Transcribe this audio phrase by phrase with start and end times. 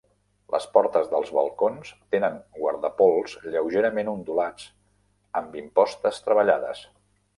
[0.53, 4.65] Les portes dels balcons tenen guardapols lleugerament ondulats
[5.43, 6.83] amb impostes treballades.